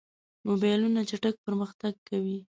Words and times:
موبایلونه 0.45 1.01
چټک 1.09 1.35
پرمختګ 1.45 1.93
کوي. 2.09 2.37